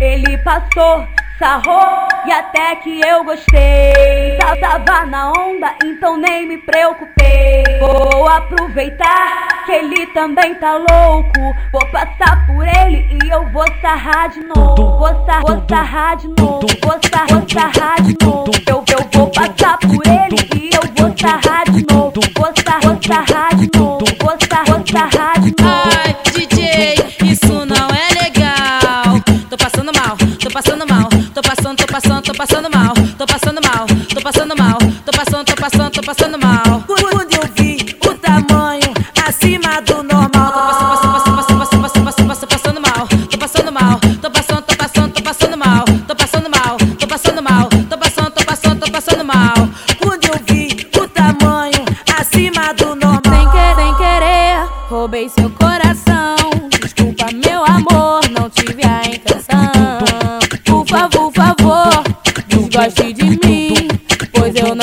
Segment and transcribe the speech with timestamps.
[0.00, 1.06] Ele passou,
[1.38, 4.38] sarrou e até que eu gostei.
[4.58, 7.62] Tava na onda, então nem me preocupei.
[7.78, 11.54] Vou aproveitar que ele também tá louco.
[11.70, 14.98] Vou passar por ele e eu vou sarrar de novo.
[14.98, 16.66] Vou, sar, vou sarrar de novo.
[16.82, 18.50] Vou, sar, vou sarrar de novo.
[18.66, 22.20] Eu, eu vou passar por ele e eu vou sarrar de novo.
[22.34, 24.04] Vou, sar, vou sarrar de novo.
[24.18, 26.29] Vou, sar, vou sarrar de novo.
[30.50, 34.56] Tô passando mal, tô passando, tô passando, tô passando mal, tô passando mal, tô passando
[34.56, 36.82] mal, tô passando, tô passando, tô passando mal.
[36.88, 38.92] Quando eu vi o tamanho
[39.24, 40.29] acima do normal.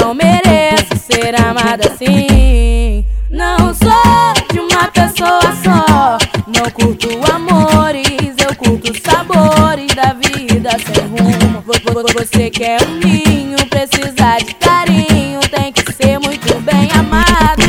[0.07, 3.05] Não mereço ser amada assim.
[3.29, 6.17] Não sou de uma pessoa só.
[6.47, 8.07] Não curto amores,
[8.39, 11.61] eu curto sabores da vida sem rumo.
[11.61, 15.41] Vo- vo- Você quer um ninho, precisa de carinho.
[15.51, 17.63] Tem que ser muito bem amado.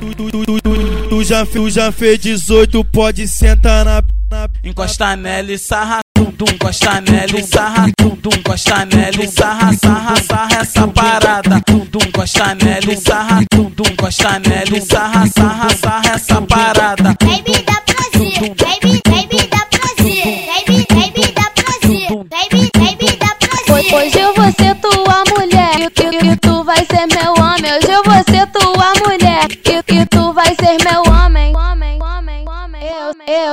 [0.00, 5.14] Tu, tu, tu, tu, tu já, tu já fez 18, pode sentar na, na Encosta
[5.14, 5.98] nela e sarra,
[6.36, 10.88] tum tum, encosta nela e sarra, tum tum, encosta nela e sarra, sarra, sarra essa
[10.88, 16.14] parada, tum tum, encosta nela e sarra, tum tum, encosta nela e sarra, sarra, sarra
[16.14, 17.16] essa parada.
[17.22, 23.94] Baby dá prazer, baby, baby dá prazer, baby, baby dá prazer, baby, baby dá prazer.
[23.94, 24.55] hoje eu vou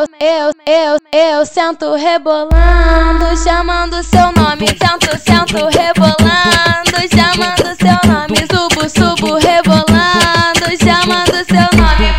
[0.03, 4.67] Eu, eu, eu, eu, sento rebolando, chamando seu nome.
[4.67, 8.37] Sento, sento rebolando, chamando seu nome.
[8.51, 12.11] Subo, subo rebolando, chamando seu nome.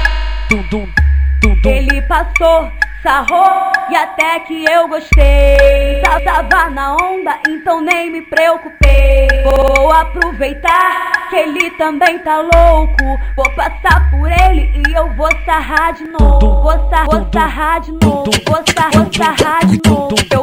[1.65, 2.71] Ele passou,
[3.05, 6.01] sarrou e até que eu gostei.
[6.25, 9.29] Tava na onda, então nem me preocupei.
[9.45, 13.05] Vou aproveitar que ele também tá louco.
[13.37, 16.63] Vou passar por ele e eu vou sarrar de novo.
[16.63, 18.31] Vou, sar, vou sarrar de novo.
[18.47, 20.34] Vou, sar, vou sarrar de novo.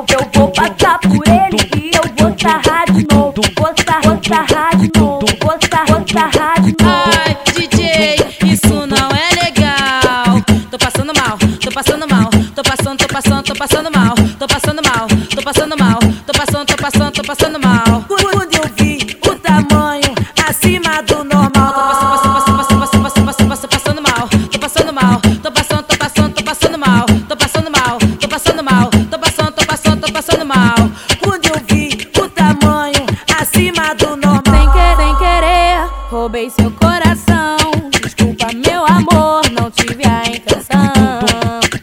[16.31, 18.05] Tô passando, tô passando, tô passando mal.
[18.07, 20.15] Quando eu vi o tamanho
[20.47, 21.73] acima do normal.
[21.73, 25.97] Tô passando, passando, passando, passando, passando, passando, passando mal, tô passando mal, tô passando, tô
[25.97, 30.13] passando, tô passando mal, tô passando mal, tô passando mal, tô passando, tô passando, tô
[30.13, 30.75] passando mal.
[31.21, 33.05] Quando eu vi o tamanho
[33.39, 34.41] acima do normal.
[34.45, 37.57] Sem querer, sem querer, roubei seu coração.
[38.01, 41.19] Desculpa, meu amor, não tive a intenção.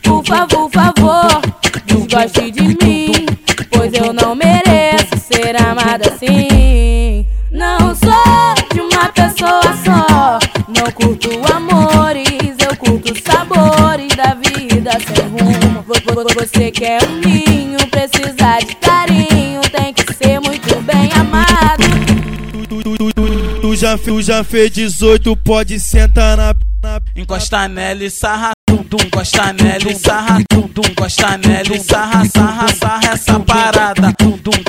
[0.02, 1.42] Por favor, por favor,
[1.84, 3.17] desgoste de mim.
[5.98, 7.26] Amada assim.
[7.50, 10.38] Não sou de uma pessoa só.
[10.68, 15.82] Não curto amores, eu curto sabores da vida sem rumo.
[15.86, 19.60] Vo- vo- Você quer um ninho, precisa de carinho.
[19.72, 21.84] Tem que ser muito bem amado.
[22.68, 27.66] tu, tu, tu, tu, tu já, tu já fez 18, pode sentar na, na Encosta
[27.68, 32.24] nela e sarra, tum tum, encosta nela e sarra, tum tum, encosta nela e sarra,
[32.26, 33.16] sarra, sarra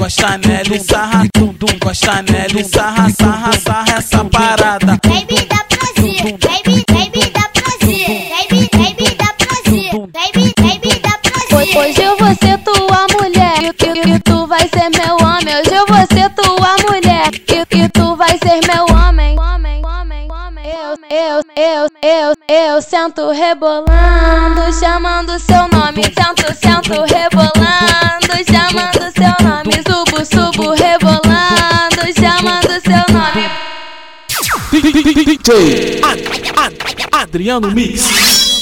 [0.09, 4.25] tum tum, encosta nela e sarra, tum tum, encosta nela e sarra, sarra, sarra essa
[4.25, 4.99] parada.
[5.07, 11.77] Baby dá prazer, baby, baby dá prazer, baby, baby dá prazer, baby, baby dá prazer.
[11.77, 15.55] hoje eu vou ser tua mulher e, e- e tu vai ser meu homem.
[15.57, 19.37] Hoje eu vou ser tua mulher e, e tu vai ser meu homem.
[19.39, 20.65] Homem, homem, homem.
[20.65, 22.35] Eu, eu, eu, eu,
[22.73, 26.03] eu sento rebolando, chamando seu nome.
[26.03, 29.88] Sento, sento rebolando, chamando seu nome.
[32.89, 33.49] Seu nome.
[34.71, 36.21] DJ Ad-
[36.55, 38.58] Ad- Adriano Mix.